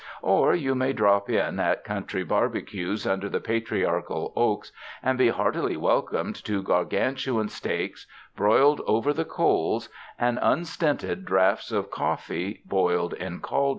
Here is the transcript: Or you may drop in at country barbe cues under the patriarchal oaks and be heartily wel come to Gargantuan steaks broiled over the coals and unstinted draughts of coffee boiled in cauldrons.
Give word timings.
Or 0.23 0.55
you 0.55 0.73
may 0.73 0.93
drop 0.93 1.29
in 1.29 1.59
at 1.59 1.83
country 1.83 2.23
barbe 2.23 2.57
cues 2.65 3.05
under 3.05 3.29
the 3.29 3.39
patriarchal 3.39 4.33
oaks 4.35 4.71
and 5.03 5.15
be 5.15 5.29
heartily 5.29 5.77
wel 5.77 6.01
come 6.01 6.33
to 6.33 6.63
Gargantuan 6.63 7.49
steaks 7.49 8.07
broiled 8.35 8.81
over 8.87 9.13
the 9.13 9.25
coals 9.25 9.89
and 10.17 10.39
unstinted 10.41 11.23
draughts 11.23 11.71
of 11.71 11.91
coffee 11.91 12.63
boiled 12.65 13.13
in 13.13 13.41
cauldrons. 13.41 13.69